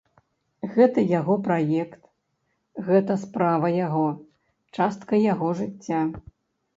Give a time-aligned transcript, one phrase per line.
[0.75, 1.99] Гэта яго праект,
[2.87, 4.07] гэта справа яго,
[4.79, 6.01] частка яго жыцця.